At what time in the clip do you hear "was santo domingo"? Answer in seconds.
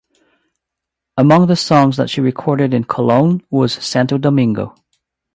3.51-4.73